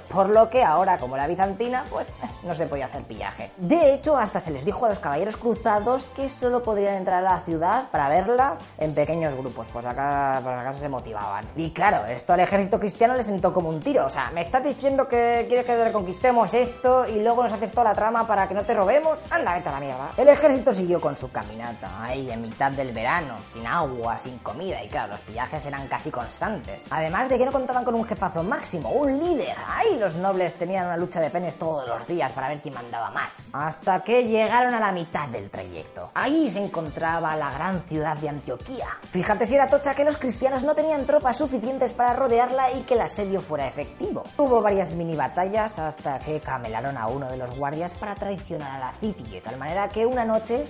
Por 0.09 0.29
lo 0.29 0.49
que 0.51 0.63
ahora, 0.63 0.99
como 0.99 1.17
era 1.17 1.27
bizantina, 1.27 1.85
pues 1.91 2.15
no 2.43 2.55
se 2.55 2.67
podía 2.67 2.87
hacer 2.87 3.03
pillaje. 3.03 3.51
De 3.57 3.95
hecho, 3.95 4.17
hasta 4.17 4.41
se 4.41 4.51
les 4.51 4.65
dijo 4.65 4.87
a 4.87 4.89
los 4.89 4.99
caballeros 4.99 5.37
cruzados 5.37 6.11
que 6.11 6.29
solo 6.29 6.63
podrían 6.63 6.95
entrar 6.95 7.25
a 7.25 7.37
la 7.37 7.41
ciudad 7.41 7.89
para 7.91 8.09
verla 8.09 8.57
en 8.79 8.95
pequeños 8.95 9.35
grupos, 9.35 9.67
pues 9.73 9.85
acá, 9.87 10.41
pues 10.43 10.55
acá 10.55 10.73
se 10.75 10.89
motivaban. 10.89 11.45
Y 11.57 11.71
claro, 11.71 12.07
esto 12.07 12.33
al 12.33 12.41
ejército 12.41 12.79
cristiano 12.79 13.15
le 13.15 13.23
sentó 13.23 13.53
como 13.53 13.69
un 13.69 13.81
tiro, 13.81 14.07
o 14.07 14.11
sea, 14.11 14.31
¿me 14.33 14.41
estás 14.41 14.63
diciendo 14.63 15.09
que 15.09 15.45
quieres 15.49 15.67
que 15.67 15.85
reconquistemos 15.85 16.53
esto 16.55 17.07
y 17.07 17.23
luego 17.23 17.43
nos 17.43 17.53
haces 17.53 17.73
toda 17.73 17.85
la 17.85 17.95
trama 17.95 18.27
para 18.27 18.49
que 18.49 18.55
no 18.55 18.63
te 18.63 18.75
robemos? 18.75 19.19
Anda, 19.31 19.55
vete 19.55 19.69
a 19.69 19.73
la 19.73 19.81
mierda. 19.81 20.11
El 20.17 20.29
ejército 20.29 20.75
siguió 20.75 21.01
con 21.01 21.17
su 21.17 21.31
caminata, 21.31 22.03
ahí 22.03 22.31
en 22.31 22.43
mitad 22.43 22.71
del 22.73 22.93
verano, 22.93 23.37
sin 23.53 23.67
agua, 23.67 24.19
sin 24.19 24.39
comida, 24.39 24.83
y 24.83 24.89
claro, 24.89 25.13
los 25.13 25.21
pillajes 25.21 25.65
eran 25.67 25.87
casi 25.89 26.11
constantes. 26.11 26.85
Además 26.91 27.29
de 27.29 27.39
que 27.39 27.45
no 27.45 27.53
contaban 27.53 27.85
con 27.85 27.95
un 27.95 28.05
jefazo 28.05 28.43
máximo, 28.43 28.91
un 28.91 29.19
líder. 29.19 29.46
Ahí 29.67 29.99
los 29.99 30.17
nobles 30.17 30.55
tenían 30.55 30.87
una 30.87 30.97
lucha 30.97 31.21
de 31.21 31.31
penes 31.31 31.57
todos 31.57 31.87
los 31.87 32.07
días 32.07 32.33
para 32.33 32.49
ver 32.49 32.61
quién 32.61 32.75
mandaba 32.75 33.11
más. 33.11 33.41
Hasta 33.53 34.03
que 34.03 34.25
llegaron 34.25 34.75
a 34.75 34.81
la 34.81 34.93
mitad 34.93 35.29
del 35.29 35.51
trayecto. 35.51 36.11
Ahí 36.15 36.51
se 36.51 36.65
encontraba 36.65 37.37
la 37.37 37.51
gran 37.51 37.81
ciudad 37.83 38.17
de 38.17 38.29
Antioquía. 38.29 38.87
Fíjate 39.11 39.47
si 39.47 39.55
era 39.55 39.69
tocha 39.69 39.95
que 39.95 40.05
los 40.05 40.17
cristianos 40.17 40.63
no 40.63 40.75
tenían 40.75 41.07
tropas 41.07 41.37
suficientes 41.37 41.93
para 41.93 42.13
rodearla 42.13 42.73
y 42.73 42.83
que 42.83 42.95
el 42.95 43.01
asedio 43.01 43.41
fuera 43.41 43.67
efectivo. 43.67 44.25
Hubo 44.37 44.63
varias 44.63 44.95
mini 44.95 45.17
batallas 45.17 45.79
hasta 45.79 46.19
que 46.19 46.41
camelaron 46.41 46.97
a 46.97 47.07
uno 47.07 47.29
de 47.29 47.37
los 47.37 47.57
guardias 47.57 47.95
para 47.95 48.15
traicionar 48.15 48.77
a 48.77 48.79
la 48.79 48.93
City, 49.01 49.31
de 49.31 49.41
tal 49.41 49.57
manera 49.59 49.89
que 49.89 50.07
una 50.07 50.25
noche 50.25 50.67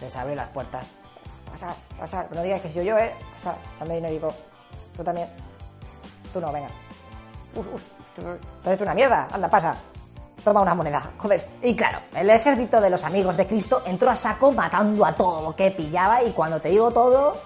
les 0.00 0.16
abrió 0.16 0.34
las 0.34 0.48
puertas. 0.48 0.86
Pasar, 1.50 1.74
pasar, 1.98 2.28
no 2.32 2.42
digas 2.42 2.60
que 2.60 2.68
soy 2.68 2.84
yo, 2.84 2.98
eh. 2.98 3.12
Pasar, 3.34 3.56
dame 3.78 3.96
dinero. 3.96 4.32
Tú 4.96 5.04
también. 5.04 5.28
Tú 6.32 6.40
no, 6.40 6.52
venga. 6.52 6.68
Uf, 7.56 7.66
te 8.14 8.68
has 8.68 8.74
hecho 8.74 8.84
una 8.84 8.94
mierda. 8.94 9.28
Anda, 9.32 9.48
pasa. 9.48 9.76
Toma 10.42 10.62
una 10.62 10.74
moneda, 10.74 11.10
joder. 11.18 11.46
Y 11.62 11.76
claro, 11.76 11.98
el 12.14 12.30
ejército 12.30 12.80
de 12.80 12.88
los 12.88 13.04
amigos 13.04 13.36
de 13.36 13.46
Cristo 13.46 13.82
entró 13.84 14.08
a 14.08 14.16
saco 14.16 14.52
matando 14.52 15.04
a 15.04 15.14
todo 15.14 15.42
lo 15.42 15.54
que 15.54 15.70
pillaba 15.70 16.22
y 16.22 16.30
cuando 16.30 16.60
te 16.60 16.70
digo 16.70 16.90
todo, 16.90 17.36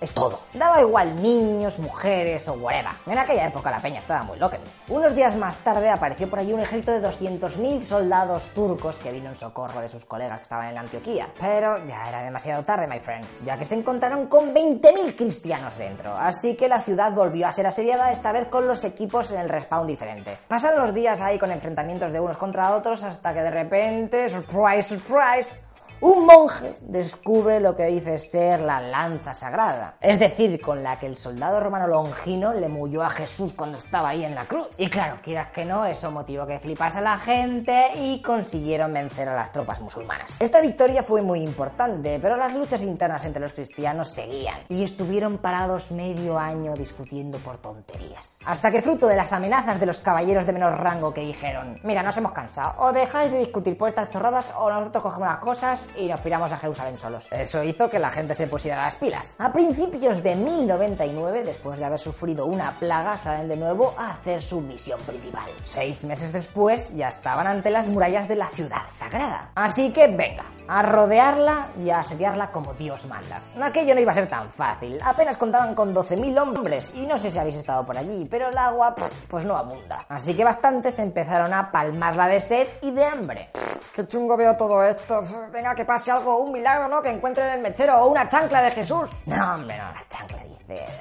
es 0.00 0.12
todo. 0.14 0.40
Daba 0.54 0.80
igual 0.80 1.20
niños, 1.22 1.78
mujeres 1.78 2.46
o 2.48 2.54
whatever. 2.54 2.92
En 3.06 3.18
aquella 3.18 3.46
época 3.46 3.70
la 3.70 3.80
peña 3.80 3.98
estaba 3.98 4.22
muy 4.22 4.38
loca. 4.38 4.58
Unos 4.88 5.14
días 5.14 5.36
más 5.36 5.56
tarde 5.58 5.88
apareció 5.88 6.28
por 6.28 6.38
allí 6.38 6.52
un 6.52 6.60
ejército 6.60 6.92
de 6.92 7.06
200.000 7.06 7.82
soldados 7.82 8.48
turcos 8.54 8.96
que 8.96 9.12
vino 9.12 9.30
en 9.30 9.36
socorro 9.36 9.80
de 9.80 9.88
sus 9.88 10.04
colegas 10.04 10.38
que 10.38 10.42
estaban 10.44 10.68
en 10.68 10.78
Antioquía. 10.78 11.28
Pero 11.38 11.84
ya 11.86 12.08
era 12.08 12.22
demasiado 12.22 12.62
tarde, 12.62 12.86
my 12.86 12.98
friend, 12.98 13.26
ya 13.44 13.56
que 13.56 13.64
se 13.64 13.74
encontraron 13.74 14.26
con 14.26 14.54
20.000 14.54 15.16
cristianos 15.16 15.76
dentro. 15.76 16.14
Así 16.16 16.56
que 16.56 16.68
la 16.68 16.80
ciudad 16.80 17.12
volvió 17.12 17.46
a 17.46 17.52
ser 17.52 17.66
asediada, 17.66 18.12
esta 18.12 18.32
vez 18.32 18.46
con 18.46 18.66
los 18.66 18.84
equipos 18.84 19.30
en 19.30 19.40
el 19.40 19.48
respawn 19.48 19.86
diferente. 19.86 20.36
Pasaron 20.48 20.82
los 20.82 20.94
días 20.94 21.20
ahí 21.20 21.38
con 21.38 21.50
enfrentamientos 21.50 22.12
de 22.12 22.20
unos 22.20 22.36
contra 22.36 22.74
otros 22.74 23.02
hasta 23.04 23.34
que 23.34 23.42
de 23.42 23.50
repente, 23.50 24.28
surprise, 24.28 24.82
surprise, 24.82 25.58
un 26.00 26.24
monje 26.24 26.74
descubre 26.80 27.60
lo 27.60 27.76
que 27.76 27.86
dice 27.86 28.18
ser 28.18 28.60
la 28.60 28.80
lanza 28.80 29.34
sagrada, 29.34 29.96
es 30.00 30.18
decir, 30.18 30.60
con 30.60 30.82
la 30.82 30.98
que 30.98 31.06
el 31.06 31.16
soldado 31.16 31.60
romano 31.60 31.86
Longino 31.86 32.54
le 32.54 32.68
murió 32.68 33.02
a 33.02 33.10
Jesús 33.10 33.52
cuando 33.52 33.76
estaba 33.76 34.10
ahí 34.10 34.24
en 34.24 34.34
la 34.34 34.46
cruz. 34.46 34.68
Y 34.78 34.88
claro, 34.88 35.18
quieras 35.22 35.50
que 35.50 35.64
no, 35.64 35.84
eso 35.84 36.10
motivó 36.10 36.46
que 36.46 36.58
flipase 36.58 36.98
a 36.98 37.02
la 37.02 37.18
gente 37.18 37.88
y 37.96 38.22
consiguieron 38.22 38.94
vencer 38.94 39.28
a 39.28 39.34
las 39.34 39.52
tropas 39.52 39.80
musulmanas. 39.80 40.40
Esta 40.40 40.60
victoria 40.60 41.02
fue 41.02 41.20
muy 41.20 41.40
importante, 41.40 42.18
pero 42.20 42.36
las 42.36 42.54
luchas 42.54 42.82
internas 42.82 43.24
entre 43.26 43.42
los 43.42 43.52
cristianos 43.52 44.10
seguían 44.10 44.60
y 44.68 44.84
estuvieron 44.84 45.38
parados 45.38 45.90
medio 45.90 46.38
año 46.38 46.72
discutiendo 46.74 47.38
por 47.38 47.58
tonterías. 47.58 48.38
Hasta 48.46 48.70
que 48.70 48.80
fruto 48.80 49.06
de 49.06 49.16
las 49.16 49.32
amenazas 49.32 49.78
de 49.78 49.86
los 49.86 50.00
caballeros 50.00 50.46
de 50.46 50.52
menor 50.54 50.80
rango 50.80 51.12
que 51.12 51.20
dijeron, 51.20 51.78
mira, 51.82 52.02
nos 52.02 52.16
hemos 52.16 52.32
cansado, 52.32 52.74
o 52.78 52.92
dejáis 52.92 53.30
de 53.30 53.38
discutir 53.38 53.76
por 53.76 53.90
estas 53.90 54.08
chorradas 54.08 54.54
o 54.58 54.70
nosotros 54.70 55.02
cogemos 55.02 55.28
las 55.28 55.38
cosas 55.38 55.89
y 55.96 56.08
nos 56.08 56.20
piramos 56.20 56.50
a 56.52 56.56
Jerusalén 56.56 56.98
solos. 56.98 57.26
Eso 57.30 57.62
hizo 57.62 57.88
que 57.88 57.98
la 57.98 58.10
gente 58.10 58.34
se 58.34 58.46
pusiera 58.46 58.82
las 58.82 58.96
pilas. 58.96 59.34
A 59.38 59.52
principios 59.52 60.22
de 60.22 60.36
1099, 60.36 61.44
después 61.44 61.78
de 61.78 61.84
haber 61.84 62.00
sufrido 62.00 62.46
una 62.46 62.72
plaga, 62.72 63.16
salen 63.16 63.48
de 63.48 63.56
nuevo 63.56 63.94
a 63.98 64.12
hacer 64.12 64.42
su 64.42 64.60
misión 64.60 65.00
principal. 65.00 65.50
Seis 65.62 66.04
meses 66.04 66.32
después 66.32 66.94
ya 66.94 67.08
estaban 67.08 67.46
ante 67.46 67.70
las 67.70 67.86
murallas 67.86 68.28
de 68.28 68.36
la 68.36 68.48
ciudad 68.48 68.82
sagrada. 68.88 69.50
Así 69.54 69.92
que 69.92 70.08
venga, 70.08 70.44
a 70.70 70.82
rodearla 70.82 71.70
y 71.82 71.90
a 71.90 71.98
asediarla 71.98 72.52
como 72.52 72.74
Dios 72.74 73.04
manda. 73.06 73.42
Aquello 73.60 73.92
no 73.92 74.00
iba 74.00 74.12
a 74.12 74.14
ser 74.14 74.28
tan 74.28 74.52
fácil. 74.52 75.00
Apenas 75.04 75.36
contaban 75.36 75.74
con 75.74 75.92
12.000 75.92 76.40
hombres 76.40 76.92
y 76.94 77.06
no 77.06 77.18
sé 77.18 77.32
si 77.32 77.38
habéis 77.38 77.56
estado 77.56 77.84
por 77.84 77.98
allí, 77.98 78.26
pero 78.30 78.48
el 78.50 78.56
agua 78.56 78.94
pues 79.28 79.44
no 79.44 79.56
abunda. 79.56 80.06
Así 80.08 80.34
que 80.34 80.44
bastantes 80.44 80.98
empezaron 81.00 81.52
a 81.52 81.72
palmarla 81.72 82.28
de 82.28 82.40
sed 82.40 82.68
y 82.82 82.92
de 82.92 83.04
hambre. 83.04 83.50
Qué 83.94 84.06
chungo 84.06 84.36
veo 84.36 84.56
todo 84.56 84.84
esto. 84.84 85.24
Venga, 85.52 85.74
que 85.80 85.86
pase 85.86 86.10
algo, 86.10 86.36
un 86.36 86.52
milagro, 86.52 86.88
¿no? 86.88 87.00
Que 87.00 87.08
encuentren 87.08 87.48
el 87.52 87.60
mechero 87.62 88.04
o 88.04 88.08
una 88.08 88.28
chancla 88.28 88.60
de 88.60 88.70
Jesús. 88.72 89.08
No, 89.24 89.54
hombre, 89.54 89.78
no, 89.78 89.84
la 89.84 90.04
chancla 90.10 90.36
dice. 90.44 90.60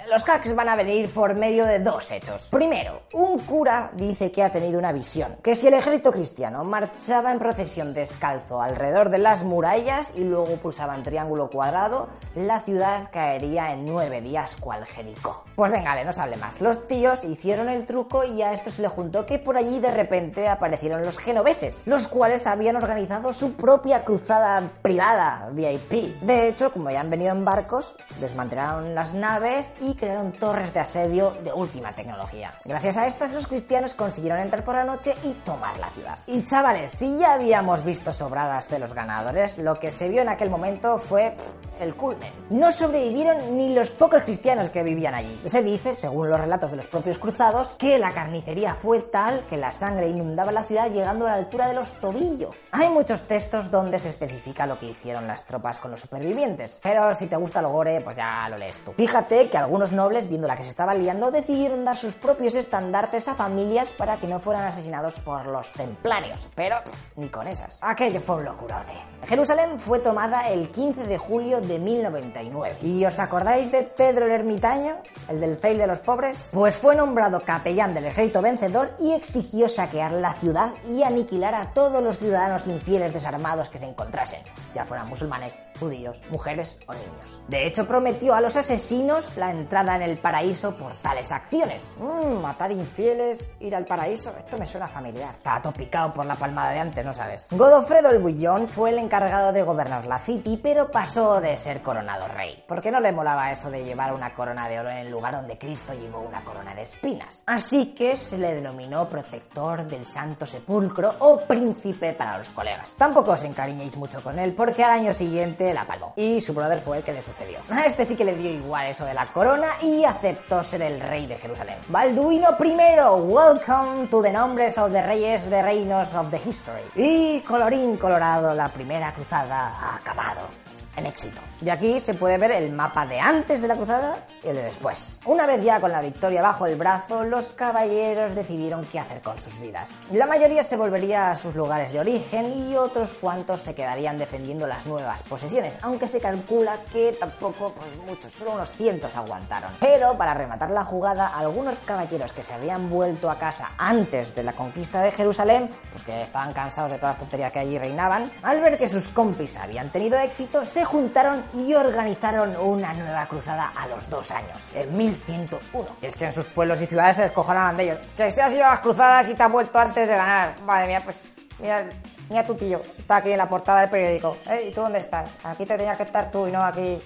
Los 0.10 0.28
hacks 0.28 0.56
van 0.56 0.70
a 0.70 0.76
venir 0.76 1.14
por 1.14 1.36
medio 1.36 1.66
de 1.66 1.80
dos 1.80 2.12
hechos. 2.12 2.48
Primero, 2.50 3.04
un 3.14 3.40
cura 3.40 3.92
dice 3.94 4.32
que 4.32 4.42
ha 4.42 4.52
tenido 4.52 4.80
una 4.80 4.92
visión, 4.92 5.38
que 5.44 5.56
si 5.56 5.68
el 5.68 5.76
ejército 5.76 6.12
cristiano 6.12 6.64
marchaba 6.64 7.32
en 7.32 7.38
procesión 7.40 7.94
descalzo 7.94 8.62
alrededor 8.62 9.10
de 9.10 9.20
las 9.20 9.44
murallas 9.44 10.12
y 10.16 10.24
luego 10.24 10.56
pulsaba 10.56 10.96
en 10.96 11.04
triángulo 11.04 11.50
cuadrado, 11.50 12.08
la 12.36 12.62
ciudad 12.62 13.10
caería 13.12 13.74
en 13.74 13.86
nueve 13.86 14.22
días 14.22 14.56
cual 14.60 14.86
Jericó. 14.86 15.46
Pues 15.56 15.72
venga, 15.72 16.04
no 16.04 16.14
se 16.14 16.22
hable 16.22 16.38
más. 16.38 16.62
Los 16.62 16.88
tíos 16.88 17.24
hicieron 17.24 17.70
el 17.70 17.86
truco 17.86 18.24
y 18.24 18.42
a 18.42 18.54
esto 18.54 18.72
se 18.72 18.82
le 18.82 18.88
juntó 18.88 19.26
que 19.26 19.38
por 19.38 19.58
allí 19.58 19.80
de 19.80 19.92
repente 19.92 20.48
aparecieron 20.48 21.04
los 21.04 21.20
genoveses, 21.20 21.86
los 21.86 22.08
cuales 22.08 22.48
habían 22.48 22.78
organizado 22.78 23.34
su 23.34 23.54
propia 23.54 24.04
cruzada 24.04 24.69
privada, 24.70 25.50
VIP. 25.52 26.20
De 26.22 26.48
hecho, 26.48 26.72
como 26.72 26.90
ya 26.92 27.02
han 27.02 27.10
venido 27.10 27.32
en 27.32 27.46
barcos, 27.46 27.96
desmantelaron 28.20 28.96
las 28.96 29.14
naves 29.14 29.74
y 29.82 29.96
crearon 29.96 30.32
torres 30.32 30.74
de 30.74 30.80
asedio 30.80 31.32
de 31.44 31.52
última 31.52 31.92
tecnología. 31.94 32.54
Gracias 32.66 32.98
a 32.98 33.08
estas, 33.08 33.34
los 33.34 33.48
cristianos 33.48 33.94
consiguieron 33.94 34.40
entrar 34.40 34.64
por 34.64 34.76
la 34.76 34.84
noche 34.84 35.16
y 35.24 35.34
tomar 35.34 35.78
la 35.80 35.90
ciudad. 35.90 36.18
Y 36.28 36.44
chavales, 36.44 36.92
si 36.92 37.18
ya 37.18 37.34
habíamos 37.34 37.84
visto 37.84 38.14
sobradas 38.14 38.70
de 38.70 38.80
los 38.80 38.94
ganadores, 38.94 39.58
lo 39.58 39.76
que 39.76 39.92
se 39.92 40.10
vio 40.10 40.22
en 40.22 40.30
aquel 40.30 40.50
momento 40.50 40.98
fue 40.98 41.36
el 41.80 41.96
culmen. 41.96 42.32
No 42.50 42.72
sobrevivieron 42.72 43.58
ni 43.58 43.74
los 43.74 43.90
pocos 43.90 44.24
cristianos 44.24 44.70
que 44.70 44.84
vivían 44.84 45.16
allí. 45.16 45.40
Se 45.46 45.64
dice, 45.64 45.96
según 45.96 46.30
los 46.30 46.40
relatos 46.40 46.72
de 46.72 46.78
los 46.78 46.88
propios 46.88 47.18
cruzados, 47.18 47.70
que 47.78 47.98
la 48.00 48.12
carnicería 48.12 48.76
fue 48.76 49.00
tal 49.00 49.46
que 49.50 49.58
la 49.58 49.72
sangre 49.72 50.08
inundaba 50.08 50.52
la 50.52 50.64
ciudad 50.64 50.92
llegando 50.92 51.26
a 51.26 51.32
la 51.32 51.36
altura 51.36 51.68
de 51.68 51.74
los 51.74 51.92
tobillos. 51.94 52.56
Hay 52.72 52.90
muchos 52.90 53.28
textos 53.28 53.72
donde 53.72 54.00
se 54.00 54.10
especifica 54.10 54.66
lo 54.66 54.78
que 54.78 54.88
hicieron 54.88 55.28
las 55.28 55.46
tropas 55.46 55.78
con 55.80 55.92
los 55.92 56.00
supervivientes, 56.00 56.80
pero 56.82 57.14
si 57.16 57.28
te 57.28 57.36
gusta 57.36 57.60
el 57.60 57.68
gore, 57.68 58.02
pues 58.02 58.18
ya 58.18 58.48
lo 58.50 58.58
lees 58.58 58.80
tú. 58.80 58.94
Fíjate 58.94 59.50
que 59.50 59.58
algunos 59.58 59.92
nobles, 59.92 60.30
viendo 60.30 60.48
la 60.48 60.56
que 60.56 60.64
se 60.64 60.70
estaba 60.70 60.94
liando, 60.94 61.32
decidieron 61.32 61.86
dar 61.86 61.98
sus 61.98 62.14
propios 62.16 62.56
estandartes 62.56 63.28
a 63.28 63.36
familias 63.36 63.90
para 63.90 64.18
que 64.18 64.28
no 64.28 64.40
fueran 64.40 64.66
asesinados 64.66 65.20
por 65.20 65.46
los 65.46 65.72
templarios, 65.74 66.48
pero 66.56 66.78
ni 67.16 67.30
con 67.30 67.48
esas. 67.48 67.78
Aquello 67.82 68.20
fue 68.20 68.38
un 68.38 68.46
locurote. 68.46 68.94
Jerusalén 69.26 69.80
fue 69.80 70.00
tomada 70.00 70.50
el 70.50 70.70
15 70.70 71.04
de 71.04 71.18
julio 71.18 71.62
de 71.70 71.80
1099. 71.80 72.76
¿Y 72.82 73.06
os 73.06 73.20
acordáis 73.20 73.72
de 73.72 73.84
Pedro 73.84 74.26
el 74.26 74.32
Ermitaño, 74.32 74.98
el 75.30 75.40
del 75.40 75.58
fail 75.58 75.78
de 75.78 75.88
los 75.88 76.00
pobres? 76.00 76.50
Pues 76.52 76.76
fue 76.76 76.96
nombrado 76.96 77.40
capellán 77.40 77.94
del 77.94 78.06
ejército 78.06 78.42
vencedor 78.42 78.92
y 79.00 79.14
exigió 79.14 79.70
saquear 79.70 80.12
la 80.12 80.34
ciudad 80.34 80.74
y 80.90 81.04
aniquilar 81.04 81.56
a 81.56 81.72
todos 81.72 82.04
los 82.04 82.18
ciudadanos 82.18 82.68
infieles 82.68 83.14
desarmados 83.14 83.70
que 83.70 83.78
se 83.78 83.86
encontrasen, 83.86 84.42
ya 84.74 84.86
fueran 84.86 85.08
musulmanes, 85.08 85.58
judíos, 85.80 86.20
mujeres 86.32 86.78
o 86.88 86.94
niños. 86.94 87.42
De 87.48 87.68
hecho, 87.68 87.88
prometió 87.88 88.34
a 88.34 88.42
los 88.42 88.56
asesinos 88.56 89.38
la 89.38 89.52
entrada 89.52 89.96
en 89.96 90.02
el 90.02 90.18
paraíso 90.18 90.76
por 90.76 90.94
tales 90.96 91.32
acciones. 91.32 91.94
Mmm, 92.00 92.42
matar 92.42 92.72
infieles, 92.72 93.52
ir 93.60 93.76
al 93.76 93.86
paraíso, 93.86 94.34
esto 94.38 94.58
me 94.58 94.66
suena 94.66 94.88
familiar. 94.88 95.36
Estaba 95.36 95.62
todo 95.62 95.74
picado 95.74 96.14
por 96.14 96.26
la 96.26 96.36
palmada 96.36 96.72
de 96.72 96.80
antes, 96.80 97.06
¿no 97.06 97.14
sabes? 97.14 97.48
Godofredo 97.52 98.10
el 98.10 98.20
Bullón 98.20 98.68
fue 98.68 98.90
el 98.90 98.98
encargado 98.98 99.54
de 99.54 99.62
gobernar 99.62 100.08
la 100.08 100.18
City, 100.18 100.60
pero 100.62 100.90
pasó 100.90 101.40
de 101.40 101.59
ser 101.60 101.82
coronado 101.82 102.28
rey. 102.30 102.64
Porque 102.68 102.92
no 102.92 103.00
le 103.00 103.12
molaba 103.12 103.52
eso 103.52 103.70
de 103.70 103.84
llevar 103.84 104.14
una 104.14 104.34
corona 104.34 104.68
de 104.68 104.80
oro 104.80 104.90
en 104.90 104.98
el 104.98 105.12
lugar 105.12 105.34
donde 105.34 105.58
Cristo 105.58 105.94
llevó 105.94 106.22
una 106.22 106.44
corona 106.44 106.74
de 106.74 106.84
espinas. 106.84 107.44
Así 107.46 107.94
que 107.94 108.18
se 108.18 108.38
le 108.38 108.56
denominó 108.56 109.08
protector 109.08 109.86
del 109.86 110.06
Santo 110.06 110.46
Sepulcro 110.46 111.16
o 111.20 111.42
príncipe 111.42 112.14
para 112.14 112.38
los 112.38 112.50
colegas. 112.50 112.96
Tampoco 112.98 113.32
os 113.32 113.44
encariñéis 113.44 113.98
mucho 113.98 114.22
con 114.24 114.40
él, 114.40 114.54
porque 114.54 114.84
al 114.84 114.92
año 114.92 115.14
siguiente 115.14 115.74
la 115.74 115.86
palmó. 115.86 116.14
Y 116.16 116.42
su 116.42 116.54
brother 116.54 116.80
fue 116.82 116.98
el 116.98 117.04
que 117.04 117.14
le 117.14 117.22
sucedió. 117.22 117.60
A 117.70 117.86
este 117.86 118.06
sí 118.06 118.16
que 118.16 118.26
le 118.26 118.36
dio 118.36 118.52
igual 118.52 118.88
eso 118.88 119.06
de 119.06 119.14
la 119.14 119.26
corona 119.28 119.68
y 119.82 120.06
aceptó 120.06 120.64
ser 120.64 120.82
el 120.82 121.00
rey 121.02 121.28
de 121.28 121.38
Jerusalén. 121.38 121.78
Balduino 121.90 122.56
I, 122.60 123.22
welcome 123.22 124.08
to 124.08 124.22
the 124.22 124.32
nombres 124.32 124.78
of 124.78 124.92
the 124.92 125.02
reyes 125.02 125.50
de 125.50 125.62
reinos 125.62 126.14
of 126.16 126.30
the 126.32 126.38
history. 126.38 126.84
Y 126.96 127.42
colorín 127.42 127.98
colorado, 127.98 128.54
la 128.54 128.70
primera 128.70 129.14
cruzada 129.14 129.68
ha 129.68 129.96
acabado. 129.96 130.69
En 130.96 131.06
éxito. 131.06 131.40
Y 131.62 131.70
aquí 131.70 132.00
se 132.00 132.14
puede 132.14 132.38
ver 132.38 132.52
el 132.52 132.72
mapa 132.72 133.06
de 133.06 133.20
antes 133.20 133.62
de 133.62 133.68
la 133.68 133.76
cruzada 133.76 134.26
y 134.44 134.48
el 134.48 134.56
de 134.56 134.64
después. 134.64 135.20
Una 135.26 135.46
vez 135.46 135.64
ya 135.64 135.80
con 135.80 135.92
la 135.92 136.02
victoria 136.02 136.42
bajo 136.42 136.66
el 136.66 136.76
brazo, 136.76 137.24
los 137.24 137.48
caballeros 137.48 138.36
decidieron 138.36 138.86
qué 138.86 139.00
hacer 139.00 139.22
con 139.22 139.38
sus 139.40 139.60
vidas. 139.60 139.90
La 140.12 140.26
mayoría 140.26 140.64
se 140.64 140.78
volvería 140.78 141.32
a 141.32 141.36
sus 141.36 141.56
lugares 141.56 141.94
de 141.94 142.00
origen 142.00 142.70
y 142.70 142.76
otros 142.76 143.14
cuantos 143.14 143.62
se 143.62 143.76
quedarían 143.76 144.18
defendiendo 144.18 144.68
las 144.68 144.86
nuevas 144.86 145.24
posesiones, 145.24 145.80
aunque 145.82 146.08
se 146.08 146.20
calcula 146.20 146.78
que 146.92 147.16
tampoco 147.20 147.74
pues, 147.74 147.90
muchos, 148.06 148.32
solo 148.34 148.54
unos 148.54 148.72
cientos 148.74 149.16
aguantaron. 149.16 149.72
Pero 149.80 150.18
para 150.18 150.34
rematar 150.34 150.72
la 150.72 150.84
jugada, 150.84 151.28
algunos 151.28 151.78
caballeros 151.80 152.32
que 152.32 152.44
se 152.44 152.54
habían 152.54 152.90
vuelto 152.90 153.30
a 153.30 153.38
casa 153.38 153.72
antes 153.78 154.36
de 154.36 154.44
la 154.44 154.54
conquista 154.54 155.02
de 155.02 155.12
Jerusalén, 155.12 155.70
pues 155.92 156.04
que 156.04 156.22
estaban 156.24 156.54
cansados 156.54 156.92
de 156.92 156.98
todas 156.98 157.16
las 157.16 157.20
tonterías 157.20 157.52
que 157.52 157.60
allí 157.60 157.78
reinaban, 157.78 158.32
al 158.44 158.62
ver 158.62 158.78
que 158.78 158.90
sus 158.90 159.10
compis 159.10 159.58
habían 159.58 159.90
tenido 159.90 160.20
éxito, 160.20 160.66
juntaron 160.86 161.44
y 161.54 161.74
organizaron 161.74 162.56
una 162.58 162.94
nueva 162.94 163.28
cruzada 163.28 163.72
a 163.76 163.88
los 163.88 164.10
dos 164.10 164.32
años, 164.32 164.70
en 164.74 164.96
1101. 164.96 165.88
Y 166.02 166.06
es 166.06 166.16
que 166.16 166.26
en 166.26 166.34
sus 166.34 166.46
pueblos 166.46 166.82
y 166.82 166.86
ciudades 166.86 167.18
se 167.18 167.24
descojonaban 167.24 167.78
de 167.78 167.84
ellos. 167.84 167.98
Que 168.16 168.32
se 168.32 168.42
has 168.42 168.54
ido 168.54 168.62
las 168.62 168.80
cruzadas 168.80 169.30
y 169.30 169.34
te 169.34 169.44
has 169.44 169.52
vuelto 169.52 169.80
antes 169.80 170.08
de 170.08 170.16
ganar. 170.16 170.60
Madre 170.62 170.88
mía, 170.88 171.02
pues 171.04 171.20
mira, 171.60 171.88
mira 172.30 172.44
tu 172.46 172.56
tío, 172.56 172.82
está 172.98 173.18
aquí 173.18 173.32
en 173.32 173.38
la 173.38 173.50
portada 173.50 173.82
del 173.82 173.90
periódico. 173.90 174.38
¿Y 174.66 174.72
tú 174.72 174.82
dónde 174.82 175.00
estás? 175.00 175.30
Aquí 175.44 175.66
te 175.66 175.78
tenías 175.78 175.98
que 175.98 176.04
estar 176.04 176.32
tú 176.32 176.48
y 176.48 176.52
no 176.52 176.64
aquí 176.64 177.02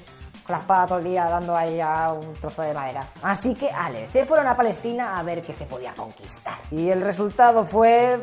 con 0.45 0.55
la 0.55 0.59
espada 0.59 0.87
todo 0.87 0.97
el 0.97 1.05
día 1.05 1.25
dando 1.25 1.55
ahí 1.55 1.79
a 1.79 2.11
un 2.11 2.33
trozo 2.35 2.61
de 2.61 2.73
madera. 2.73 3.07
Así 3.21 3.55
que, 3.55 3.69
Ale, 3.69 4.07
se 4.07 4.25
fueron 4.25 4.47
a 4.47 4.55
Palestina 4.55 5.17
a 5.17 5.23
ver 5.23 5.41
qué 5.41 5.53
se 5.53 5.65
podía 5.65 5.93
conquistar. 5.93 6.55
Y 6.71 6.89
el 6.89 7.01
resultado 7.01 7.63
fue 7.63 8.21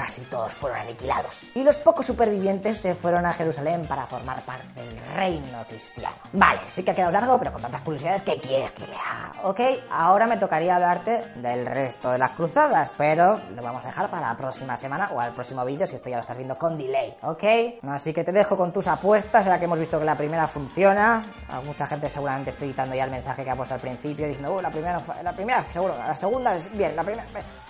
casi 0.00 0.22
todos 0.22 0.54
fueron 0.54 0.78
aniquilados. 0.78 1.50
Y 1.54 1.62
los 1.62 1.76
pocos 1.76 2.06
supervivientes 2.06 2.80
se 2.80 2.94
fueron 2.94 3.26
a 3.26 3.34
Jerusalén 3.34 3.84
para 3.86 4.06
formar 4.06 4.40
parte 4.46 4.80
del 4.80 4.98
reino 5.14 5.62
cristiano. 5.68 6.16
Vale, 6.32 6.62
sí 6.70 6.82
que 6.82 6.92
ha 6.92 6.94
quedado 6.94 7.12
largo, 7.12 7.38
pero 7.38 7.52
con 7.52 7.60
tantas 7.60 7.82
curiosidades, 7.82 8.22
¿qué 8.22 8.38
quieres 8.38 8.70
que 8.70 8.86
lea? 8.86 9.32
Ok, 9.42 9.60
ahora 9.90 10.26
me 10.26 10.38
tocaría 10.38 10.76
hablarte 10.76 11.22
del 11.36 11.66
resto 11.66 12.12
de 12.12 12.16
las 12.16 12.30
cruzadas, 12.30 12.94
pero 12.96 13.38
lo 13.54 13.62
vamos 13.62 13.84
a 13.84 13.88
dejar 13.88 14.08
para 14.08 14.28
la 14.28 14.36
próxima 14.38 14.74
semana 14.78 15.10
o 15.12 15.20
al 15.20 15.32
próximo 15.32 15.66
vídeo 15.66 15.86
si 15.86 15.96
esto 15.96 16.08
ya 16.08 16.16
lo 16.16 16.22
estás 16.22 16.38
viendo 16.38 16.56
con 16.56 16.78
delay, 16.78 17.14
¿ok? 17.20 17.44
Así 17.86 18.14
que 18.14 18.24
te 18.24 18.32
dejo 18.32 18.56
con 18.56 18.72
tus 18.72 18.88
apuestas, 18.88 19.44
ya 19.44 19.58
que 19.58 19.66
hemos 19.66 19.78
visto 19.78 19.98
que 19.98 20.06
la 20.06 20.16
primera 20.16 20.48
funciona. 20.48 21.22
A 21.50 21.60
mucha 21.60 21.86
gente 21.86 22.08
seguramente 22.08 22.50
estoy 22.50 22.68
editando 22.68 22.96
ya 22.96 23.04
el 23.04 23.10
mensaje 23.10 23.44
que 23.44 23.50
ha 23.50 23.54
puesto 23.54 23.74
al 23.74 23.80
principio 23.80 24.26
diciendo, 24.26 24.54
uh, 24.54 24.62
la 24.62 24.70
primera, 24.70 25.02
la 25.22 25.32
primera 25.32 25.62
seguro, 25.70 25.94
la 25.94 26.14
segunda 26.14 26.56
bien, 26.72 26.96
la 26.96 27.04
primera... 27.04 27.26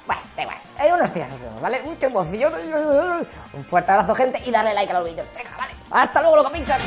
Bueno, 0.06 0.22
igual. 0.80 0.92
Hay 0.92 0.92
unos 0.92 1.14
días 1.14 1.28
nos 1.28 1.40
vemos, 1.40 1.60
¿vale? 1.60 1.82
Mucho 1.82 2.06
emoción. 2.06 2.52
Un 3.52 3.64
fuerte 3.64 3.92
abrazo, 3.92 4.14
gente, 4.14 4.42
y 4.44 4.50
darle 4.50 4.74
like 4.74 4.92
a 4.92 5.00
los 5.00 5.08
vídeos. 5.08 5.28
Venga, 5.36 5.56
vale. 5.56 5.72
Hasta 5.90 6.20
luego, 6.20 6.36
loco 6.36 6.50
Pixar. 6.50 6.80